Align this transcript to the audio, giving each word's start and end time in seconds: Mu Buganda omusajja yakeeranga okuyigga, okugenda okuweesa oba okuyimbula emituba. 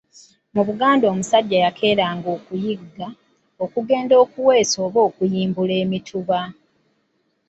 Mu 0.55 0.61
Buganda 0.67 1.05
omusajja 1.13 1.57
yakeeranga 1.65 2.29
okuyigga, 2.37 3.07
okugenda 3.63 4.15
okuweesa 4.23 4.77
oba 4.85 4.99
okuyimbula 5.07 5.73
emituba. 5.83 6.39